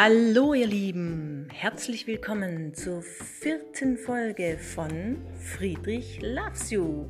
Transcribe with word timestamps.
Hallo 0.00 0.54
ihr 0.54 0.68
Lieben, 0.68 1.48
herzlich 1.52 2.06
willkommen 2.06 2.72
zur 2.72 3.02
vierten 3.02 3.96
Folge 3.96 4.56
von 4.56 5.16
Friedrich 5.40 6.20
Loves 6.22 6.70
You. 6.70 7.06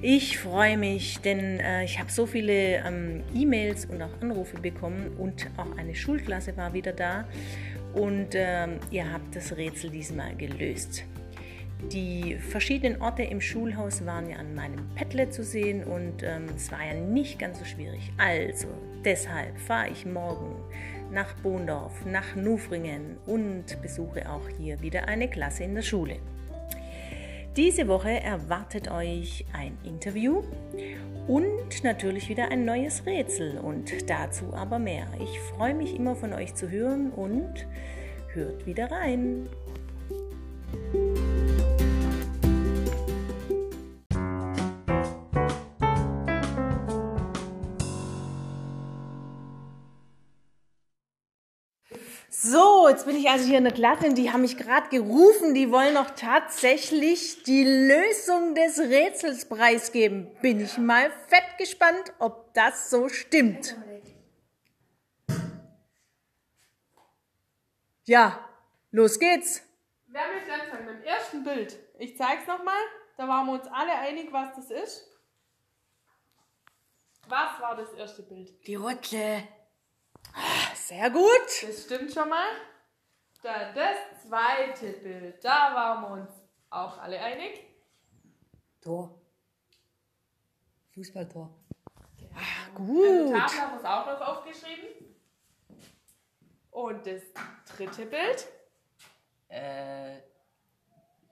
Ich 0.00 0.38
freue 0.38 0.78
mich, 0.78 1.18
denn 1.18 1.58
äh, 1.58 1.82
ich 1.82 1.98
habe 1.98 2.08
so 2.08 2.24
viele 2.24 2.86
ähm, 2.86 3.24
E-Mails 3.34 3.86
und 3.86 4.00
auch 4.00 4.12
Anrufe 4.20 4.60
bekommen 4.60 5.16
und 5.18 5.50
auch 5.56 5.76
eine 5.76 5.96
Schulklasse 5.96 6.56
war 6.56 6.72
wieder 6.72 6.92
da 6.92 7.26
und 7.94 8.28
ähm, 8.34 8.78
ihr 8.92 9.12
habt 9.12 9.34
das 9.34 9.56
Rätsel 9.56 9.90
diesmal 9.90 10.36
gelöst. 10.36 11.02
Die 11.92 12.36
verschiedenen 12.36 13.02
Orte 13.02 13.24
im 13.24 13.40
Schulhaus 13.40 14.06
waren 14.06 14.30
ja 14.30 14.36
an 14.36 14.54
meinem 14.54 14.88
Padlet 14.94 15.34
zu 15.34 15.42
sehen 15.42 15.82
und 15.82 16.22
ähm, 16.22 16.46
es 16.54 16.70
war 16.70 16.86
ja 16.86 16.94
nicht 16.94 17.40
ganz 17.40 17.58
so 17.58 17.64
schwierig. 17.64 18.12
Also, 18.18 18.68
deshalb 19.04 19.58
fahre 19.58 19.88
ich 19.90 20.06
morgen 20.06 20.54
nach 21.10 21.34
Bohndorf, 21.34 22.04
nach 22.04 22.36
Nufringen 22.36 23.16
und 23.26 23.80
besuche 23.82 24.30
auch 24.30 24.48
hier 24.58 24.80
wieder 24.80 25.08
eine 25.08 25.28
Klasse 25.28 25.64
in 25.64 25.74
der 25.74 25.82
Schule. 25.82 26.16
Diese 27.56 27.88
Woche 27.88 28.20
erwartet 28.20 28.90
euch 28.90 29.44
ein 29.52 29.76
Interview 29.84 30.42
und 31.26 31.82
natürlich 31.82 32.28
wieder 32.28 32.50
ein 32.50 32.64
neues 32.64 33.04
Rätsel 33.04 33.58
und 33.58 34.08
dazu 34.08 34.54
aber 34.54 34.78
mehr. 34.78 35.08
Ich 35.20 35.40
freue 35.40 35.74
mich 35.74 35.96
immer 35.96 36.14
von 36.14 36.32
euch 36.32 36.54
zu 36.54 36.70
hören 36.70 37.10
und 37.10 37.66
hört 38.32 38.66
wieder 38.66 38.90
rein. 38.90 39.48
So, 52.40 52.88
jetzt 52.88 53.04
bin 53.04 53.16
ich 53.16 53.28
also 53.28 53.48
hier 53.48 53.58
in 53.58 53.64
der 53.64 53.72
Klasse 53.72 54.14
die 54.14 54.30
haben 54.30 54.42
mich 54.42 54.56
gerade 54.56 54.88
gerufen, 54.90 55.54
die 55.54 55.72
wollen 55.72 55.94
noch 55.94 56.10
tatsächlich 56.10 57.42
die 57.42 57.64
Lösung 57.64 58.54
des 58.54 58.78
Rätsels 58.78 59.48
preisgeben. 59.48 60.30
Bin 60.40 60.60
ich 60.60 60.78
mal 60.78 61.10
fett 61.26 61.58
gespannt, 61.58 62.12
ob 62.20 62.54
das 62.54 62.90
so 62.90 63.08
stimmt. 63.08 63.76
Ja, 68.04 68.48
los 68.92 69.18
geht's. 69.18 69.60
Wer 70.06 70.32
möchte 70.32 70.52
anfangen? 70.52 70.86
Beim 70.86 71.02
ersten 71.02 71.42
Bild. 71.42 71.76
Ich 71.98 72.16
zeig's 72.16 72.46
nochmal. 72.46 72.80
Da 73.16 73.26
waren 73.26 73.46
wir 73.46 73.54
uns 73.54 73.66
alle 73.66 73.94
einig, 73.94 74.28
was 74.30 74.54
das 74.54 74.70
ist. 74.70 75.08
Was 77.26 77.60
war 77.60 77.74
das 77.74 77.92
erste 77.94 78.22
Bild? 78.22 78.64
Die 78.64 78.76
Rutsche. 78.76 79.42
Sehr 80.74 81.10
gut. 81.10 81.62
Das 81.66 81.84
stimmt 81.84 82.12
schon 82.12 82.28
mal. 82.28 82.48
Dann 83.42 83.74
das 83.74 83.96
zweite 84.26 84.92
Bild. 84.98 85.44
Da 85.44 85.74
waren 85.74 86.02
wir 86.02 86.22
uns 86.22 86.30
auch 86.70 86.98
alle 86.98 87.20
einig. 87.20 87.64
Tor. 88.80 89.20
Fußballtor. 90.94 91.54
Ah, 92.34 92.68
An 92.68 92.74
gut. 92.74 93.28
der 93.30 93.38
Tafel 93.38 93.60
haben 93.60 93.72
wir 93.72 93.78
es 93.78 93.84
auch 93.84 94.06
noch 94.06 94.20
aufgeschrieben. 94.28 94.88
Und 96.70 97.06
das 97.06 97.22
dritte 97.76 98.06
Bild. 98.06 98.46
Äh, 99.48 100.16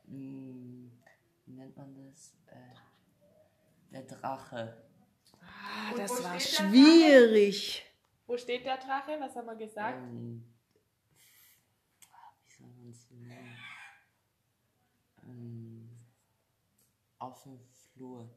mh, 0.06 0.90
wie 1.46 1.52
nennt 1.52 1.76
man 1.76 1.94
das? 2.08 2.34
Äh, 2.46 2.74
der 3.92 4.02
Drache. 4.02 4.86
Ah, 5.42 5.94
das 5.96 6.22
war 6.22 6.38
schwierig. 6.40 7.85
Wo 8.26 8.36
steht 8.36 8.64
der 8.66 8.76
Drache? 8.76 9.16
Was 9.20 9.36
haben 9.36 9.46
wir 9.46 9.54
gesagt? 9.54 9.98
Ähm, 9.98 10.44
ah, 12.12 12.32
wie 12.44 12.50
soll 12.50 12.68
man 12.68 12.90
es 12.90 13.10
nennen? 13.10 13.56
Ähm, 15.22 15.90
auf 17.18 17.42
dem 17.44 17.58
Flur. 17.92 18.28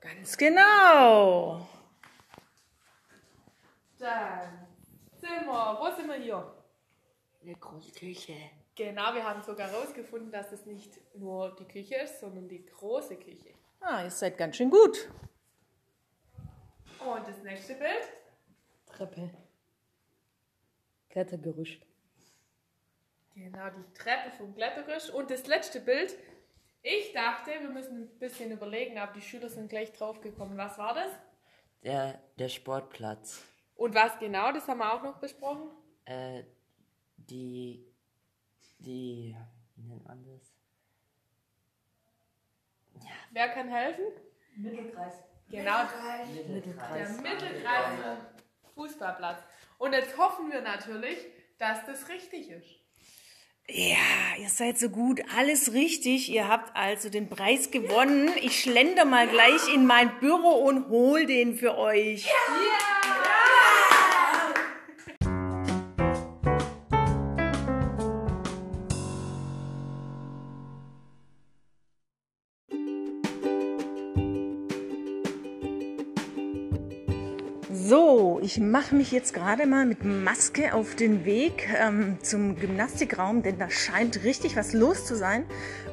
Ganz 0.00 0.36
genau. 0.36 1.68
Dann 3.98 4.66
sind 5.12 5.46
wir. 5.46 5.78
Wo 5.80 5.94
sind 5.94 6.08
wir 6.08 6.16
hier? 6.16 6.54
Eine 7.42 7.54
große 7.54 7.92
Küche. 7.92 8.34
Genau, 8.74 9.12
wir 9.12 9.24
haben 9.24 9.42
sogar 9.42 9.68
herausgefunden, 9.68 10.30
dass 10.30 10.52
es 10.52 10.64
nicht 10.64 10.98
nur 11.16 11.54
die 11.56 11.66
Küche 11.66 11.96
ist, 11.96 12.20
sondern 12.20 12.48
die 12.48 12.64
große 12.64 13.16
Küche. 13.16 13.52
Ah, 13.80 14.04
ihr 14.04 14.10
seid 14.10 14.38
ganz 14.38 14.56
schön 14.56 14.70
gut. 14.70 15.10
Und 17.04 17.26
das 17.26 17.42
nächste 17.42 17.74
Bild. 17.74 18.17
Treppe. 18.98 19.30
Klettergerüst. 21.08 21.80
Genau, 23.34 23.70
die 23.70 23.94
Treppe 23.94 24.32
vom 24.36 24.54
Klettergerüst. 24.56 25.10
Und 25.10 25.30
das 25.30 25.46
letzte 25.46 25.80
Bild. 25.80 26.16
Ich 26.82 27.12
dachte, 27.12 27.50
wir 27.60 27.70
müssen 27.70 28.02
ein 28.02 28.18
bisschen 28.18 28.50
überlegen, 28.50 28.98
aber 28.98 29.12
die 29.12 29.20
Schüler 29.20 29.48
sind 29.48 29.68
gleich 29.68 29.92
draufgekommen. 29.92 30.56
Was 30.58 30.78
war 30.78 30.94
das? 30.94 31.12
Der, 31.84 32.20
der 32.38 32.48
Sportplatz. 32.48 33.44
Und 33.76 33.94
was 33.94 34.18
genau, 34.18 34.50
das 34.50 34.66
haben 34.66 34.78
wir 34.78 34.92
auch 34.92 35.02
noch 35.02 35.18
besprochen. 35.18 35.70
Äh, 36.04 36.42
die, 37.16 37.84
die, 38.80 39.36
wie 39.76 39.82
nennt 39.82 40.06
man 40.06 40.24
das? 40.24 40.52
Wer 43.30 43.48
kann 43.50 43.68
helfen? 43.68 44.06
Mittelkreis. 44.56 45.14
Genau, 45.50 45.78
der 45.86 46.44
Mittelkreis. 46.46 47.20
Mittelkreis 47.20 48.00
vom 48.02 48.38
Fußballplatz. 48.78 49.42
Und 49.78 49.92
jetzt 49.92 50.16
hoffen 50.16 50.52
wir 50.52 50.62
natürlich, 50.62 51.18
dass 51.58 51.84
das 51.84 52.08
richtig 52.08 52.48
ist. 52.48 52.78
Ja, 53.70 53.96
ihr 54.38 54.48
seid 54.48 54.78
so 54.78 54.88
gut, 54.88 55.20
alles 55.36 55.72
richtig. 55.74 56.30
Ihr 56.30 56.48
habt 56.48 56.74
also 56.74 57.10
den 57.10 57.28
Preis 57.28 57.70
gewonnen. 57.70 58.30
Ich 58.40 58.62
schlender 58.62 59.04
mal 59.04 59.28
gleich 59.28 59.74
in 59.74 59.84
mein 59.84 60.18
Büro 60.20 60.64
und 60.66 60.88
hol 60.88 61.26
den 61.26 61.56
für 61.56 61.76
euch. 61.76 62.22
So, 62.22 62.87
ich 78.58 78.64
mache 78.64 78.96
mich 78.96 79.12
jetzt 79.12 79.34
gerade 79.34 79.66
mal 79.66 79.86
mit 79.86 80.04
Maske 80.04 80.74
auf 80.74 80.96
den 80.96 81.24
Weg 81.24 81.68
ähm, 81.80 82.18
zum 82.22 82.56
Gymnastikraum, 82.56 83.44
denn 83.44 83.56
da 83.56 83.70
scheint 83.70 84.24
richtig 84.24 84.56
was 84.56 84.72
los 84.72 85.06
zu 85.06 85.14
sein. 85.14 85.44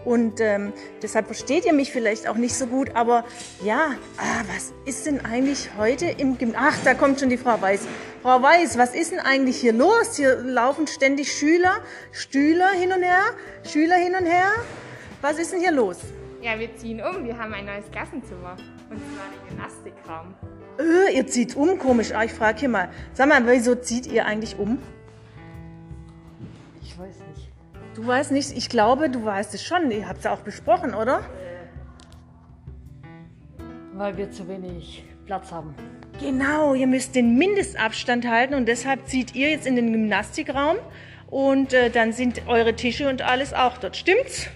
Und 0.04 0.42
ähm, 0.42 0.74
deshalb 1.04 1.28
versteht 1.28 1.68
ihr 1.68 1.74
mich 1.74 1.92
vielleicht 1.92 2.28
auch 2.28 2.38
nicht 2.38 2.56
so 2.56 2.66
gut. 2.66 2.96
Aber 2.96 3.24
ja, 3.64 3.92
ah, 4.18 4.44
was 4.52 4.74
ist 4.86 5.06
denn 5.06 5.24
eigentlich 5.24 5.70
heute 5.78 6.08
im 6.08 6.40
Gymnasium? 6.40 6.72
Ach, 6.72 6.84
da 6.84 6.96
kommt 6.96 7.20
schon 7.20 7.30
die 7.30 7.38
Frau 7.38 7.62
Weiß. 7.62 7.82
Frau 8.24 8.42
Weiß, 8.42 8.80
was 8.80 8.96
ist 8.96 9.12
denn 9.12 9.20
eigentlich 9.20 9.58
hier 9.58 9.74
los? 9.74 10.16
Hier 10.16 10.38
laufen 10.38 10.88
ständig 10.88 11.34
Schüler, 11.34 11.82
Stühler 12.12 12.72
hin 12.72 12.92
und 12.92 13.04
her, 13.04 13.26
Schüler 13.64 13.98
hin 13.98 14.16
und 14.20 14.26
her. 14.26 14.50
Was 15.22 15.38
ist 15.38 15.54
denn 15.54 15.60
hier 15.60 15.72
los? 15.72 16.00
Ja, 16.42 16.58
wir 16.58 16.76
ziehen 16.78 17.00
um. 17.00 17.26
Wir 17.26 17.38
haben 17.38 17.54
ein 17.54 17.66
neues 17.66 17.92
Klassenzimmer. 17.92 18.58
Und 18.90 18.98
zwar 18.98 19.30
den 19.30 19.50
Gymnastikraum. 19.50 20.34
Äh, 20.80 21.16
ihr 21.16 21.28
zieht 21.28 21.56
um, 21.56 21.80
komisch. 21.80 22.12
Ah, 22.14 22.24
ich 22.24 22.34
frage 22.34 22.60
hier 22.60 22.70
mal. 22.70 22.90
Sag 23.14 23.30
mal, 23.30 23.46
wieso 23.48 23.76
zieht 23.76 24.08
ihr 24.08 24.26
eigentlich 24.26 24.58
um? 24.58 24.80
Ich 26.82 26.98
weiß 26.98 27.16
nicht. 27.36 27.52
Du 27.96 28.06
weißt 28.06 28.32
nicht, 28.32 28.56
ich 28.56 28.70
glaube, 28.70 29.10
du 29.10 29.24
weißt 29.24 29.54
es 29.54 29.64
schon. 29.64 29.90
Ihr 29.92 30.08
habt 30.08 30.20
es 30.20 30.26
ja 30.26 30.34
auch 30.34 30.42
besprochen, 30.42 30.94
oder? 30.94 31.22
Weil 33.94 34.18
wir 34.18 34.30
zu 34.32 34.48
wenig 34.48 35.06
Platz 35.26 35.52
haben. 35.52 35.74
Genau, 36.20 36.74
ihr 36.74 36.88
müsst 36.88 37.16
den 37.16 37.38
Mindestabstand 37.38 38.28
halten 38.28 38.54
und 38.54 38.68
deshalb 38.68 39.08
zieht 39.08 39.36
ihr 39.36 39.50
jetzt 39.50 39.68
in 39.68 39.76
den 39.76 39.92
Gymnastikraum 39.92 40.78
und 41.28 41.74
äh, 41.74 41.90
dann 41.90 42.14
sind 42.14 42.48
eure 42.48 42.76
Tische 42.76 43.10
und 43.10 43.22
alles 43.22 43.54
auch 43.54 43.78
dort. 43.78 43.98
Stimmt's? 43.98 44.48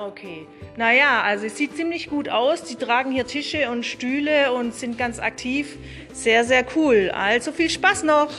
Okay. 0.00 0.46
Naja, 0.78 1.20
also 1.22 1.44
es 1.44 1.58
sieht 1.58 1.76
ziemlich 1.76 2.08
gut 2.08 2.30
aus. 2.30 2.64
Die 2.64 2.76
tragen 2.76 3.12
hier 3.12 3.26
Tische 3.26 3.70
und 3.70 3.84
Stühle 3.84 4.50
und 4.54 4.74
sind 4.74 4.96
ganz 4.96 5.18
aktiv. 5.18 5.76
Sehr, 6.14 6.44
sehr 6.44 6.64
cool. 6.74 7.10
Also 7.12 7.52
viel 7.52 7.68
Spaß 7.68 8.04
noch. 8.04 8.30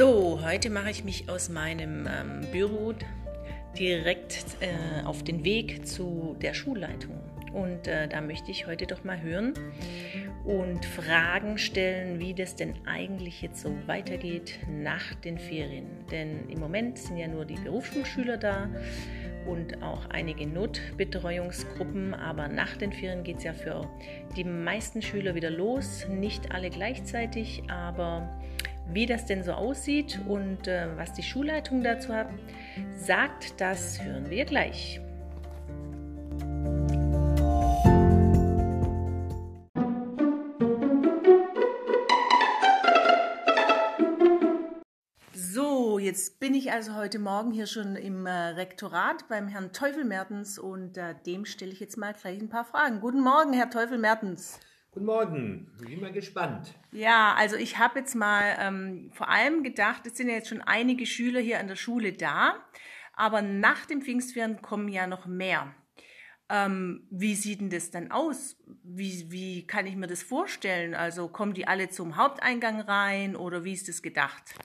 Könnt 0.00 0.29
heute 0.42 0.70
mache 0.70 0.90
ich 0.90 1.04
mich 1.04 1.28
aus 1.28 1.48
meinem 1.48 2.06
ähm, 2.06 2.46
Büro 2.52 2.94
direkt 3.78 4.44
äh, 4.60 5.04
auf 5.04 5.22
den 5.22 5.44
Weg 5.44 5.86
zu 5.86 6.36
der 6.40 6.54
Schulleitung. 6.54 7.18
Und 7.52 7.88
äh, 7.88 8.06
da 8.08 8.20
möchte 8.20 8.50
ich 8.50 8.66
heute 8.66 8.86
doch 8.86 9.02
mal 9.02 9.20
hören 9.20 9.54
und 10.44 10.84
Fragen 10.84 11.58
stellen, 11.58 12.20
wie 12.20 12.32
das 12.32 12.54
denn 12.54 12.74
eigentlich 12.86 13.42
jetzt 13.42 13.62
so 13.62 13.74
weitergeht 13.86 14.60
nach 14.68 15.14
den 15.14 15.38
Ferien. 15.38 15.86
Denn 16.10 16.48
im 16.48 16.60
Moment 16.60 16.98
sind 16.98 17.16
ja 17.16 17.26
nur 17.26 17.44
die 17.44 17.56
Berufsschulschüler 17.56 18.36
da 18.36 18.68
und 19.46 19.82
auch 19.82 20.08
einige 20.10 20.46
Notbetreuungsgruppen. 20.46 22.14
Aber 22.14 22.48
nach 22.48 22.76
den 22.76 22.92
Ferien 22.92 23.24
geht 23.24 23.38
es 23.38 23.44
ja 23.44 23.52
für 23.52 23.88
die 24.36 24.44
meisten 24.44 25.02
Schüler 25.02 25.34
wieder 25.34 25.50
los. 25.50 26.06
Nicht 26.08 26.52
alle 26.52 26.70
gleichzeitig, 26.70 27.64
aber 27.68 28.40
wie 28.92 29.06
das 29.06 29.26
denn 29.26 29.42
so 29.42 29.52
aussieht 29.52 30.20
und 30.28 30.68
äh, 30.68 30.88
was 30.96 31.12
die 31.12 31.22
Schulleitung 31.22 31.82
dazu 31.82 32.14
hat, 32.14 32.28
sagt, 32.96 33.60
das 33.60 34.02
hören 34.02 34.30
wir 34.30 34.44
gleich. 34.44 35.00
jetzt 46.10 46.40
bin 46.40 46.54
ich 46.54 46.72
also 46.72 46.96
heute 46.96 47.20
Morgen 47.20 47.52
hier 47.52 47.66
schon 47.66 47.94
im 47.94 48.26
äh, 48.26 48.30
Rektorat 48.30 49.28
beim 49.28 49.46
Herrn 49.46 49.72
Teufel 49.72 50.04
Mertens 50.04 50.58
und 50.58 50.96
äh, 50.96 51.14
dem 51.24 51.44
stelle 51.44 51.70
ich 51.70 51.78
jetzt 51.78 51.96
mal 51.96 52.14
gleich 52.14 52.40
ein 52.40 52.48
paar 52.48 52.64
Fragen. 52.64 53.00
Guten 53.00 53.20
Morgen, 53.20 53.52
Herr 53.52 53.70
Teufel 53.70 53.96
Mertens. 53.96 54.58
Guten 54.92 55.06
Morgen, 55.06 55.70
ich 55.82 55.90
bin 55.90 56.00
mal 56.00 56.12
gespannt. 56.12 56.74
Ja, 56.90 57.34
also 57.38 57.54
ich 57.54 57.78
habe 57.78 58.00
jetzt 58.00 58.16
mal 58.16 58.56
ähm, 58.58 59.12
vor 59.12 59.28
allem 59.28 59.62
gedacht, 59.62 60.04
es 60.04 60.16
sind 60.16 60.28
ja 60.28 60.34
jetzt 60.34 60.48
schon 60.48 60.62
einige 60.62 61.06
Schüler 61.06 61.38
hier 61.38 61.60
an 61.60 61.68
der 61.68 61.76
Schule 61.76 62.12
da, 62.12 62.56
aber 63.12 63.40
nach 63.40 63.86
dem 63.86 64.02
Pfingstferien 64.02 64.62
kommen 64.62 64.88
ja 64.88 65.06
noch 65.06 65.26
mehr. 65.26 65.72
Ähm, 66.48 67.06
wie 67.08 67.36
sieht 67.36 67.60
denn 67.60 67.70
das 67.70 67.92
dann 67.92 68.10
aus? 68.10 68.56
Wie, 68.82 69.30
wie 69.30 69.64
kann 69.64 69.86
ich 69.86 69.94
mir 69.94 70.08
das 70.08 70.24
vorstellen? 70.24 70.94
Also 70.94 71.28
kommen 71.28 71.54
die 71.54 71.68
alle 71.68 71.90
zum 71.90 72.16
Haupteingang 72.16 72.80
rein 72.80 73.36
oder 73.36 73.62
wie 73.62 73.74
ist 73.74 73.88
das 73.88 74.02
gedacht? 74.02 74.56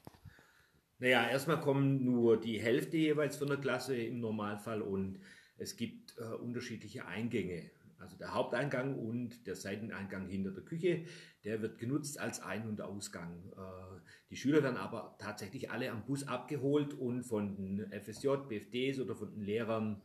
Naja, 0.98 1.30
erstmal 1.30 1.60
kommen 1.60 2.04
nur 2.04 2.39
die 2.39 2.60
Hälfte 2.60 2.98
jeweils 2.98 3.38
von 3.38 3.50
der 3.50 3.57
Klasse 3.57 3.95
im 3.95 4.22
Normalfall 4.22 4.81
und 4.81 5.19
es 5.60 5.77
gibt 5.77 6.18
äh, 6.18 6.33
unterschiedliche 6.33 7.06
Eingänge. 7.06 7.69
Also 8.00 8.18
der 8.18 8.33
Haupteingang 8.33 9.00
und 9.00 9.47
der 9.47 9.56
Seiteneingang 9.56 10.27
hinter 10.27 10.51
der 10.51 10.63
Küche, 10.63 11.06
der 11.44 11.62
wird 11.62 11.77
genutzt 11.77 12.19
als 12.19 12.42
Ein- 12.42 12.68
und 12.68 12.81
Ausgang. 12.81 13.51
Äh, 13.57 14.01
die 14.30 14.36
Schüler 14.36 14.63
werden 14.63 14.77
aber 14.77 15.15
tatsächlich 15.19 15.71
alle 15.71 15.92
am 15.92 16.06
Bus 16.06 16.27
abgeholt 16.27 16.94
und 16.94 17.24
von 17.24 17.56
den 17.56 17.92
FSJ, 17.92 18.27
BFDs 18.50 19.00
oder 19.00 19.15
von 19.15 19.31
den 19.31 19.42
Lehrern 19.42 20.01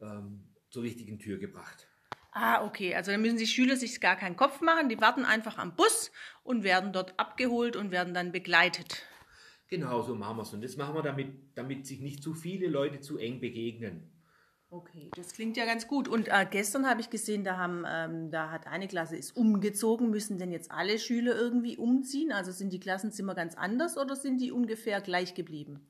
ähm, 0.00 0.48
zur 0.70 0.82
richtigen 0.82 1.18
Tür 1.18 1.38
gebracht. 1.38 1.88
Ah, 2.32 2.64
okay. 2.64 2.94
Also 2.94 3.12
dann 3.12 3.20
müssen 3.20 3.36
die 3.36 3.46
Schüler 3.46 3.76
sich 3.76 4.00
gar 4.00 4.16
keinen 4.16 4.36
Kopf 4.36 4.62
machen. 4.62 4.88
Die 4.88 5.00
warten 5.00 5.26
einfach 5.26 5.58
am 5.58 5.76
Bus 5.76 6.10
und 6.42 6.64
werden 6.64 6.92
dort 6.92 7.18
abgeholt 7.20 7.76
und 7.76 7.90
werden 7.90 8.14
dann 8.14 8.32
begleitet. 8.32 9.04
Genau 9.68 10.02
so 10.02 10.14
machen 10.14 10.38
wir 10.38 10.42
es. 10.42 10.52
Und 10.52 10.64
das 10.64 10.76
machen 10.76 10.94
wir, 10.94 11.02
damit, 11.02 11.56
damit 11.56 11.86
sich 11.86 12.00
nicht 12.00 12.22
zu 12.22 12.34
viele 12.34 12.68
Leute 12.68 13.00
zu 13.00 13.18
eng 13.18 13.40
begegnen. 13.40 14.10
Okay, 14.72 15.10
das 15.14 15.34
klingt 15.34 15.58
ja 15.58 15.66
ganz 15.66 15.86
gut. 15.86 16.08
Und 16.08 16.28
äh, 16.28 16.46
gestern 16.50 16.86
habe 16.86 17.02
ich 17.02 17.10
gesehen, 17.10 17.44
da, 17.44 17.58
haben, 17.58 17.84
ähm, 17.86 18.30
da 18.30 18.50
hat 18.50 18.66
eine 18.66 18.88
Klasse 18.88 19.18
ist 19.18 19.36
umgezogen. 19.36 20.08
Müssen 20.08 20.38
denn 20.38 20.50
jetzt 20.50 20.70
alle 20.70 20.98
Schüler 20.98 21.36
irgendwie 21.36 21.76
umziehen? 21.76 22.32
Also 22.32 22.52
sind 22.52 22.72
die 22.72 22.80
Klassenzimmer 22.80 23.34
ganz 23.34 23.54
anders 23.54 23.98
oder 23.98 24.16
sind 24.16 24.40
die 24.40 24.50
ungefähr 24.50 25.02
gleich 25.02 25.34
geblieben? 25.34 25.80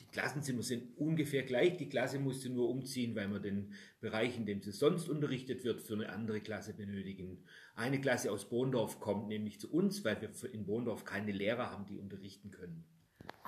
Die 0.00 0.06
Klassenzimmer 0.12 0.62
sind 0.62 0.96
ungefähr 0.96 1.42
gleich. 1.42 1.78
Die 1.78 1.88
Klasse 1.88 2.20
musste 2.20 2.48
nur 2.48 2.68
umziehen, 2.68 3.16
weil 3.16 3.26
wir 3.26 3.40
den 3.40 3.72
Bereich, 4.00 4.36
in 4.36 4.46
dem 4.46 4.62
sie 4.62 4.70
sonst 4.70 5.08
unterrichtet 5.08 5.64
wird, 5.64 5.82
für 5.82 5.94
eine 5.94 6.08
andere 6.10 6.40
Klasse 6.40 6.74
benötigen. 6.74 7.42
Eine 7.74 8.00
Klasse 8.00 8.30
aus 8.30 8.48
Bohndorf 8.48 9.00
kommt 9.00 9.26
nämlich 9.26 9.58
zu 9.58 9.68
uns, 9.72 10.04
weil 10.04 10.20
wir 10.20 10.30
in 10.54 10.64
Bohndorf 10.64 11.04
keine 11.04 11.32
Lehrer 11.32 11.72
haben, 11.72 11.86
die 11.86 11.98
unterrichten 11.98 12.52
können. 12.52 12.84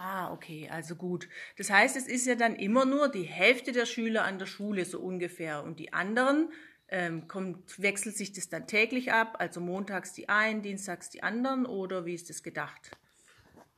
Ah, 0.01 0.33
okay, 0.33 0.69
also 0.71 0.95
gut. 0.95 1.29
Das 1.57 1.71
heißt, 1.71 1.97
es 1.97 2.07
ist 2.07 2.25
ja 2.25 2.37
dann 2.37 2.55
immer 2.55 2.85
nur 2.85 3.09
die 3.09 3.25
Hälfte 3.25 3.73
der 3.73 3.85
Schüler 3.85 4.25
an 4.25 4.39
der 4.39 4.47
Schule 4.47 4.85
so 4.85 5.01
ungefähr 5.01 5.65
und 5.65 5.81
die 5.81 5.93
anderen 5.93 6.53
ähm, 6.89 7.27
kommt, 7.27 7.83
wechselt 7.83 8.17
sich 8.17 8.33
das 8.33 8.49
dann 8.49 8.69
täglich 8.69 9.13
ab, 9.13 9.35
also 9.41 9.61
montags 9.61 10.13
die 10.13 10.29
einen, 10.29 10.63
dienstags 10.63 11.11
die 11.11 11.25
anderen 11.25 11.67
oder 11.67 12.07
wie 12.07 12.15
ist 12.15 12.31
das 12.31 12.45
gedacht? 12.45 12.93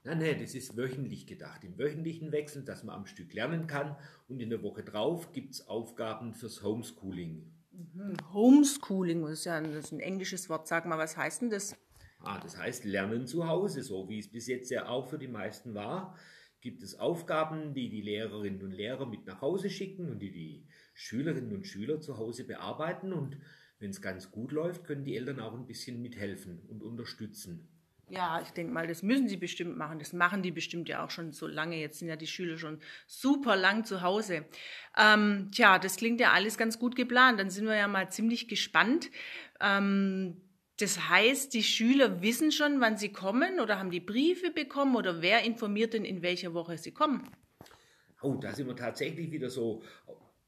Nein, 0.04 0.18
nein, 0.18 0.38
das 0.38 0.54
ist 0.54 0.76
wöchentlich 0.76 1.26
gedacht. 1.26 1.64
Im 1.64 1.78
wöchentlichen 1.78 2.32
Wechsel, 2.32 2.64
dass 2.64 2.84
man 2.84 2.96
am 2.96 3.06
Stück 3.06 3.32
lernen 3.32 3.66
kann 3.66 3.96
und 4.28 4.40
in 4.40 4.50
der 4.50 4.62
Woche 4.62 4.82
drauf 4.82 5.32
gibt 5.32 5.54
es 5.54 5.68
Aufgaben 5.68 6.34
fürs 6.34 6.62
Homeschooling. 6.62 7.50
Mhm. 7.72 8.16
Homeschooling, 8.34 9.22
das 9.22 9.30
ist 9.30 9.44
ja 9.46 9.56
ein, 9.56 9.72
das 9.72 9.86
ist 9.86 9.92
ein 9.92 10.00
englisches 10.00 10.50
Wort. 10.50 10.68
Sag 10.68 10.84
mal, 10.84 10.98
was 10.98 11.16
heißt 11.16 11.40
denn 11.40 11.50
das? 11.50 11.76
Ah, 12.22 12.38
das 12.38 12.56
heißt 12.58 12.84
Lernen 12.84 13.26
zu 13.26 13.46
Hause, 13.48 13.82
so 13.82 14.08
wie 14.08 14.18
es 14.18 14.30
bis 14.30 14.46
jetzt 14.46 14.70
ja 14.70 14.88
auch 14.88 15.08
für 15.08 15.18
die 15.18 15.28
meisten 15.28 15.74
war. 15.74 16.16
Gibt 16.60 16.82
es 16.82 16.98
Aufgaben, 16.98 17.72
die 17.72 17.88
die 17.88 18.02
Lehrerinnen 18.02 18.62
und 18.62 18.72
Lehrer 18.72 19.06
mit 19.06 19.24
nach 19.26 19.40
Hause 19.40 19.70
schicken 19.70 20.10
und 20.10 20.18
die 20.18 20.30
die 20.30 20.66
Schülerinnen 20.92 21.54
und 21.54 21.66
Schüler 21.66 22.00
zu 22.00 22.18
Hause 22.18 22.44
bearbeiten. 22.44 23.14
Und 23.14 23.38
wenn 23.78 23.90
es 23.90 24.02
ganz 24.02 24.30
gut 24.30 24.52
läuft, 24.52 24.84
können 24.84 25.04
die 25.04 25.16
Eltern 25.16 25.40
auch 25.40 25.54
ein 25.54 25.66
bisschen 25.66 26.02
mithelfen 26.02 26.60
und 26.68 26.82
unterstützen. 26.82 27.66
Ja, 28.10 28.42
ich 28.42 28.50
denke 28.50 28.72
mal, 28.72 28.88
das 28.88 29.02
müssen 29.02 29.28
sie 29.28 29.36
bestimmt 29.36 29.78
machen. 29.78 30.00
Das 30.00 30.12
machen 30.12 30.42
die 30.42 30.50
bestimmt 30.50 30.88
ja 30.88 31.04
auch 31.04 31.10
schon 31.10 31.32
so 31.32 31.46
lange. 31.46 31.80
Jetzt 31.80 32.00
sind 32.00 32.08
ja 32.08 32.16
die 32.16 32.26
Schüler 32.26 32.58
schon 32.58 32.80
super 33.06 33.56
lang 33.56 33.84
zu 33.84 34.02
Hause. 34.02 34.44
Ähm, 34.98 35.50
tja, 35.52 35.78
das 35.78 35.96
klingt 35.96 36.20
ja 36.20 36.32
alles 36.32 36.58
ganz 36.58 36.78
gut 36.78 36.96
geplant. 36.96 37.38
Dann 37.38 37.50
sind 37.50 37.66
wir 37.66 37.76
ja 37.76 37.86
mal 37.86 38.10
ziemlich 38.10 38.48
gespannt. 38.48 39.10
Ähm, 39.60 40.42
das 40.80 41.08
heißt, 41.08 41.54
die 41.54 41.62
Schüler 41.62 42.22
wissen 42.22 42.52
schon, 42.52 42.80
wann 42.80 42.96
sie 42.96 43.10
kommen 43.10 43.60
oder 43.60 43.78
haben 43.78 43.90
die 43.90 44.00
Briefe 44.00 44.50
bekommen 44.50 44.96
oder 44.96 45.22
wer 45.22 45.44
informiert 45.44 45.94
denn, 45.94 46.04
in 46.04 46.22
welcher 46.22 46.54
Woche 46.54 46.78
sie 46.78 46.92
kommen? 46.92 47.28
Oh, 48.22 48.34
da 48.34 48.52
sind 48.52 48.66
wir 48.66 48.76
tatsächlich 48.76 49.30
wieder 49.30 49.50
so 49.50 49.82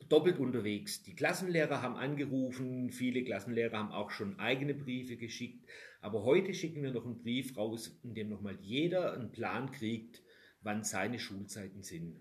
doppelt 0.08 0.38
unterwegs. 0.38 1.02
Die 1.02 1.14
Klassenlehrer 1.14 1.81
haben 1.81 1.96
angerufen, 1.96 2.90
viele 2.90 3.25
Klassenlehrer 3.25 3.79
haben 3.79 3.93
auch 3.93 4.11
schon 4.11 4.38
eigene 4.38 4.75
Briefe 4.75 5.17
geschickt. 5.17 5.67
Aber 6.00 6.25
heute 6.25 6.52
schicken 6.52 6.82
wir 6.82 6.90
noch 6.90 7.06
einen 7.06 7.23
Brief 7.23 7.56
raus, 7.56 7.99
in 8.02 8.14
dem 8.14 8.28
nochmal 8.28 8.59
jeder 8.61 9.14
einen 9.14 9.33
Plan 9.33 9.71
kriegt, 9.71 10.23
wann 10.61 10.85
seine 10.85 11.18
Schulzeiten 11.18 11.83
sind. 11.83 12.16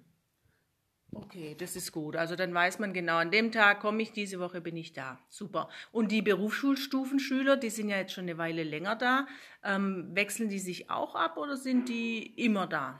Okay, 1.13 1.55
das 1.57 1.75
ist 1.75 1.91
gut. 1.91 2.15
Also 2.15 2.35
dann 2.35 2.53
weiß 2.53 2.79
man 2.79 2.93
genau, 2.93 3.17
an 3.17 3.31
dem 3.31 3.51
Tag 3.51 3.81
komme 3.81 4.01
ich, 4.01 4.13
diese 4.13 4.39
Woche 4.39 4.61
bin 4.61 4.77
ich 4.77 4.93
da. 4.93 5.19
Super. 5.27 5.69
Und 5.91 6.11
die 6.11 6.21
Berufsschulstufenschüler, 6.21 7.57
die 7.57 7.69
sind 7.69 7.89
ja 7.89 7.97
jetzt 7.97 8.13
schon 8.13 8.23
eine 8.23 8.37
Weile 8.37 8.63
länger 8.63 8.95
da. 8.95 9.27
Ähm, 9.63 10.09
wechseln 10.13 10.49
die 10.49 10.59
sich 10.59 10.89
auch 10.89 11.15
ab 11.15 11.37
oder 11.37 11.57
sind 11.57 11.89
die 11.89 12.33
immer 12.41 12.65
da? 12.65 12.99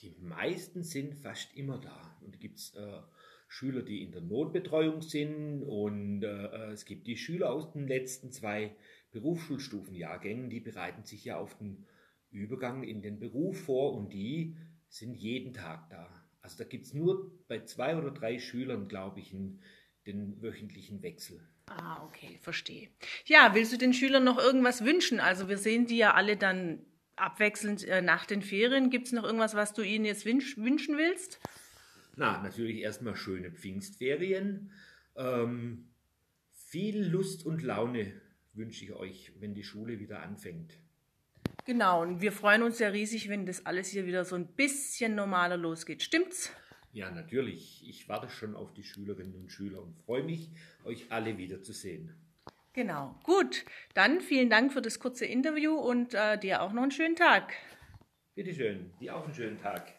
Die 0.00 0.14
meisten 0.20 0.82
sind 0.84 1.14
fast 1.14 1.54
immer 1.54 1.78
da. 1.78 2.16
Und 2.22 2.40
gibt 2.40 2.58
es 2.58 2.74
äh, 2.74 3.00
Schüler, 3.48 3.82
die 3.82 4.02
in 4.02 4.12
der 4.12 4.22
Notbetreuung 4.22 5.02
sind 5.02 5.62
und 5.62 6.22
äh, 6.22 6.72
es 6.72 6.84
gibt 6.84 7.06
die 7.06 7.16
Schüler 7.16 7.50
aus 7.52 7.72
den 7.72 7.86
letzten 7.86 8.32
zwei 8.32 8.74
Berufsschulstufenjahrgängen, 9.12 10.50
die 10.50 10.60
bereiten 10.60 11.04
sich 11.04 11.24
ja 11.24 11.38
auf 11.38 11.56
den 11.58 11.86
Übergang 12.30 12.82
in 12.82 13.02
den 13.02 13.18
Beruf 13.18 13.62
vor 13.62 13.94
und 13.94 14.12
die 14.12 14.56
sind 14.88 15.14
jeden 15.14 15.54
Tag 15.54 15.88
da. 15.90 16.15
Also 16.46 16.58
da 16.58 16.64
gibt 16.64 16.84
es 16.86 16.94
nur 16.94 17.32
bei 17.48 17.64
zwei 17.64 17.96
oder 17.96 18.12
drei 18.12 18.38
Schülern, 18.38 18.86
glaube 18.86 19.18
ich, 19.18 19.34
einen, 19.34 19.60
den 20.06 20.40
wöchentlichen 20.40 21.02
Wechsel. 21.02 21.40
Ah, 21.66 22.04
okay, 22.04 22.38
verstehe. 22.40 22.88
Ja, 23.24 23.52
willst 23.56 23.72
du 23.72 23.76
den 23.76 23.92
Schülern 23.92 24.22
noch 24.22 24.38
irgendwas 24.38 24.84
wünschen? 24.84 25.18
Also 25.18 25.48
wir 25.48 25.58
sehen 25.58 25.86
die 25.86 25.96
ja 25.96 26.14
alle 26.14 26.36
dann 26.36 26.86
abwechselnd 27.16 27.82
äh, 27.88 28.00
nach 28.00 28.26
den 28.26 28.42
Ferien. 28.42 28.90
Gibt 28.90 29.06
es 29.06 29.12
noch 29.12 29.24
irgendwas, 29.24 29.56
was 29.56 29.72
du 29.72 29.82
ihnen 29.82 30.04
jetzt 30.04 30.24
wünsch 30.24 30.56
wünschen 30.56 30.96
willst? 30.96 31.40
Na, 32.14 32.40
natürlich 32.40 32.76
erstmal 32.76 33.16
schöne 33.16 33.50
Pfingstferien. 33.50 34.70
Ähm, 35.16 35.88
viel 36.52 37.02
Lust 37.04 37.44
und 37.44 37.60
Laune 37.60 38.22
wünsche 38.52 38.84
ich 38.84 38.92
euch, 38.92 39.32
wenn 39.40 39.54
die 39.54 39.64
Schule 39.64 39.98
wieder 39.98 40.22
anfängt. 40.22 40.78
Genau, 41.66 42.02
und 42.02 42.20
wir 42.20 42.30
freuen 42.30 42.62
uns 42.62 42.78
ja 42.78 42.88
riesig, 42.88 43.28
wenn 43.28 43.44
das 43.44 43.66
alles 43.66 43.88
hier 43.88 44.06
wieder 44.06 44.24
so 44.24 44.36
ein 44.36 44.46
bisschen 44.46 45.16
normaler 45.16 45.56
losgeht. 45.56 46.00
Stimmt's? 46.00 46.52
Ja, 46.92 47.10
natürlich. 47.10 47.86
Ich 47.88 48.08
warte 48.08 48.28
schon 48.28 48.54
auf 48.54 48.72
die 48.72 48.84
Schülerinnen 48.84 49.34
und 49.34 49.50
Schüler 49.50 49.82
und 49.82 49.96
freue 50.06 50.22
mich, 50.22 50.48
euch 50.84 51.10
alle 51.10 51.36
wiederzusehen. 51.36 52.14
Genau. 52.72 53.18
Gut, 53.24 53.64
dann 53.94 54.20
vielen 54.20 54.48
Dank 54.48 54.72
für 54.72 54.80
das 54.80 55.00
kurze 55.00 55.26
Interview 55.26 55.74
und 55.74 56.14
äh, 56.14 56.38
dir 56.38 56.62
auch 56.62 56.72
noch 56.72 56.82
einen 56.82 56.92
schönen 56.92 57.16
Tag. 57.16 57.52
Bitte 58.36 58.54
schön, 58.54 58.92
dir 59.00 59.16
auch 59.16 59.24
einen 59.24 59.34
schönen 59.34 59.58
Tag. 59.58 59.95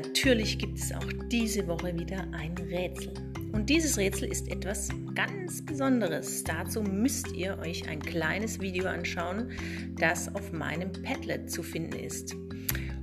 Natürlich 0.00 0.58
gibt 0.58 0.78
es 0.78 0.92
auch 0.92 1.12
diese 1.28 1.66
Woche 1.66 1.98
wieder 1.98 2.26
ein 2.32 2.54
Rätsel. 2.70 3.12
Und 3.52 3.68
dieses 3.68 3.96
Rätsel 3.98 4.30
ist 4.30 4.48
etwas 4.50 4.88
ganz 5.14 5.64
Besonderes. 5.64 6.44
Dazu 6.44 6.82
müsst 6.82 7.32
ihr 7.32 7.58
euch 7.58 7.88
ein 7.88 8.00
kleines 8.00 8.60
Video 8.60 8.86
anschauen, 8.86 9.50
das 9.98 10.32
auf 10.34 10.52
meinem 10.52 10.92
Padlet 10.92 11.50
zu 11.50 11.62
finden 11.62 11.98
ist. 11.98 12.36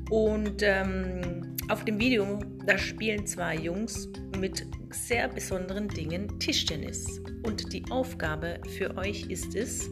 Und 0.10 0.62
ähm, 0.62 1.56
auf 1.68 1.84
dem 1.84 2.00
Video, 2.00 2.40
da 2.66 2.78
spielen 2.78 3.26
zwei 3.26 3.56
Jungs 3.56 4.08
mit 4.40 4.66
sehr 4.92 5.28
besonderen 5.28 5.88
Dingen 5.90 6.40
Tischtennis. 6.40 7.22
Und 7.44 7.74
die 7.74 7.84
Aufgabe 7.90 8.60
für 8.78 8.96
euch 8.98 9.30
ist 9.30 9.56
es, 9.56 9.90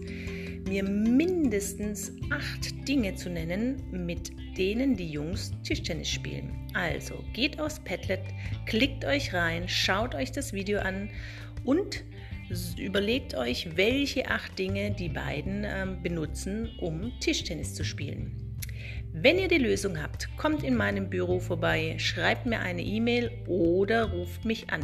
mir 0.68 0.84
mindestens 0.84 2.12
acht 2.30 2.88
Dinge 2.88 3.16
zu 3.16 3.30
nennen, 3.30 3.84
mit 3.92 4.32
denen 4.58 4.96
die 4.96 5.10
Jungs 5.10 5.52
Tischtennis 5.64 6.10
spielen. 6.10 6.68
Also 6.74 7.24
geht 7.34 7.60
aufs 7.60 7.80
Padlet, 7.80 8.22
klickt 8.66 9.06
euch 9.06 9.34
rein, 9.34 9.68
schaut 9.68 10.16
euch 10.16 10.32
das 10.32 10.54
Video 10.54 10.80
an 10.80 11.10
und 11.64 12.04
überlegt 12.78 13.36
euch, 13.36 13.76
welche 13.76 14.30
acht 14.30 14.58
Dinge 14.60 14.92
die 14.92 15.10
beiden 15.10 15.64
äh, 15.64 15.88
benutzen, 16.02 16.70
um 16.80 17.12
Tischtennis 17.20 17.74
zu 17.74 17.84
spielen. 17.84 18.58
Wenn 19.12 19.38
ihr 19.38 19.48
die 19.48 19.60
Lösung 19.60 20.02
habt, 20.02 20.36
kommt 20.38 20.64
in 20.64 20.76
meinem 20.76 21.10
Büro 21.10 21.40
vorbei, 21.40 21.96
schreibt 22.00 22.46
mir 22.46 22.60
eine 22.60 22.82
E-Mail 22.82 23.32
oder 23.48 24.12
ruft 24.12 24.44
mich 24.44 24.70
an. 24.72 24.82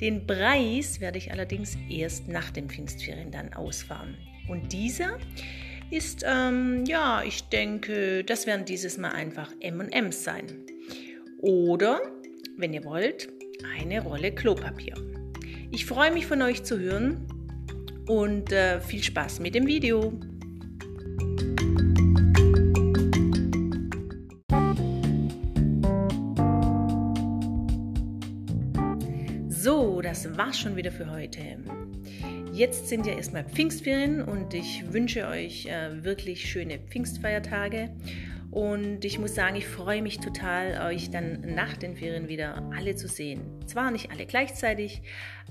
Den 0.00 0.26
Preis 0.26 1.00
werde 1.00 1.18
ich 1.18 1.30
allerdings 1.30 1.76
erst 1.88 2.26
nach 2.26 2.50
den 2.50 2.68
Pfingstferien 2.68 3.30
dann 3.30 3.52
ausfahren. 3.52 4.16
Und 4.50 4.72
dieser 4.72 5.16
ist, 5.92 6.24
ähm, 6.26 6.84
ja, 6.84 7.22
ich 7.22 7.44
denke, 7.44 8.24
das 8.24 8.48
werden 8.48 8.64
dieses 8.64 8.98
Mal 8.98 9.12
einfach 9.12 9.52
MMs 9.60 10.24
sein. 10.24 10.46
Oder, 11.38 12.00
wenn 12.56 12.72
ihr 12.72 12.84
wollt, 12.84 13.28
eine 13.78 14.02
Rolle 14.02 14.32
Klopapier. 14.32 14.94
Ich 15.70 15.86
freue 15.86 16.10
mich 16.12 16.26
von 16.26 16.42
euch 16.42 16.64
zu 16.64 16.80
hören 16.80 17.28
und 18.08 18.50
äh, 18.50 18.80
viel 18.80 19.04
Spaß 19.04 19.38
mit 19.38 19.54
dem 19.54 19.68
Video. 19.68 20.12
So, 29.48 30.00
das 30.02 30.36
war's 30.36 30.58
schon 30.58 30.74
wieder 30.74 30.90
für 30.90 31.08
heute. 31.08 31.58
Jetzt 32.60 32.90
sind 32.90 33.06
ja 33.06 33.14
erstmal 33.14 33.44
Pfingstferien 33.44 34.20
und 34.20 34.52
ich 34.52 34.92
wünsche 34.92 35.26
euch 35.26 35.64
äh, 35.64 36.04
wirklich 36.04 36.50
schöne 36.50 36.78
Pfingstfeiertage. 36.78 37.88
Und 38.50 39.02
ich 39.06 39.18
muss 39.18 39.34
sagen, 39.34 39.56
ich 39.56 39.66
freue 39.66 40.02
mich 40.02 40.18
total, 40.18 40.92
euch 40.92 41.10
dann 41.10 41.54
nach 41.54 41.78
den 41.78 41.96
Ferien 41.96 42.28
wieder 42.28 42.62
alle 42.76 42.94
zu 42.96 43.08
sehen. 43.08 43.40
Zwar 43.64 43.90
nicht 43.90 44.10
alle 44.10 44.26
gleichzeitig, 44.26 45.00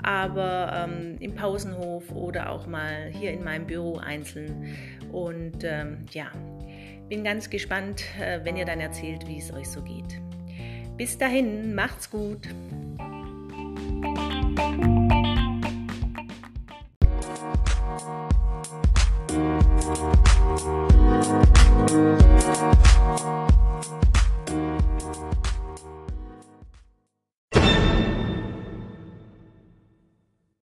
aber 0.04 0.88
ähm, 0.88 1.16
im 1.20 1.34
Pausenhof 1.34 2.12
oder 2.12 2.52
auch 2.52 2.68
mal 2.68 3.10
hier 3.12 3.32
in 3.32 3.44
meinem 3.44 3.66
Büro 3.66 3.98
einzeln. 3.98 4.76
Und 5.12 5.64
ähm, 5.64 6.06
ja, 6.12 6.32
bin 7.10 7.24
ganz 7.24 7.50
gespannt, 7.50 8.04
äh, 8.22 8.42
wenn 8.44 8.56
ihr 8.56 8.66
dann 8.66 8.82
erzählt, 8.82 9.28
wie 9.28 9.40
es 9.40 9.52
euch 9.52 9.68
so 9.68 9.82
geht. 9.82 10.22
Bis 10.96 11.18
dahin, 11.18 11.74
macht's 11.74 12.12
gut. 12.12 12.48